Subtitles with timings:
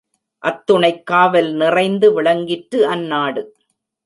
[0.43, 3.55] அத்துணைக் காவல் நிறைந்து விளங்கிற்று அந்நாடு.